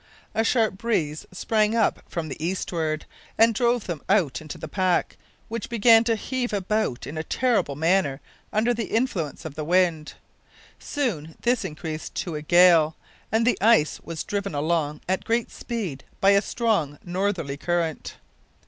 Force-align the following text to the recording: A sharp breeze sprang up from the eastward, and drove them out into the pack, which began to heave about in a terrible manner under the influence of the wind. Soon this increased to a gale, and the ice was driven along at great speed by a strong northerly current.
A 0.33 0.43
sharp 0.43 0.79
breeze 0.79 1.27
sprang 1.31 1.75
up 1.75 2.01
from 2.09 2.27
the 2.27 2.43
eastward, 2.43 3.05
and 3.37 3.53
drove 3.53 3.85
them 3.85 4.01
out 4.09 4.41
into 4.41 4.57
the 4.57 4.67
pack, 4.67 5.15
which 5.47 5.69
began 5.69 6.03
to 6.05 6.15
heave 6.15 6.53
about 6.53 7.05
in 7.05 7.19
a 7.19 7.23
terrible 7.23 7.75
manner 7.75 8.19
under 8.51 8.73
the 8.73 8.85
influence 8.95 9.45
of 9.45 9.53
the 9.53 9.63
wind. 9.63 10.15
Soon 10.79 11.35
this 11.41 11.63
increased 11.63 12.15
to 12.15 12.33
a 12.33 12.41
gale, 12.41 12.95
and 13.31 13.45
the 13.45 13.61
ice 13.61 13.99
was 14.03 14.23
driven 14.23 14.55
along 14.55 15.01
at 15.07 15.23
great 15.23 15.51
speed 15.51 16.03
by 16.19 16.31
a 16.31 16.41
strong 16.41 16.97
northerly 17.03 17.55
current. 17.57 18.15